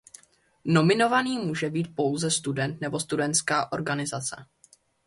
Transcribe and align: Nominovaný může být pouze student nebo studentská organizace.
Nominovaný 0.65 1.37
může 1.39 1.69
být 1.69 1.95
pouze 1.95 2.31
student 2.31 2.81
nebo 2.81 2.99
studentská 2.99 3.71
organizace. 3.71 4.45